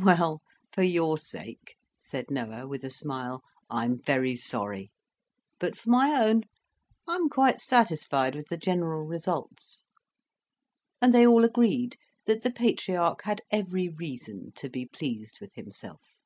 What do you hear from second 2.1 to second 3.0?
Noah, with a